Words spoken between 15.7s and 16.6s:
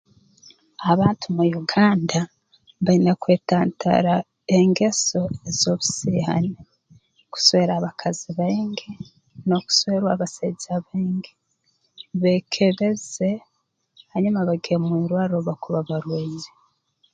barwaire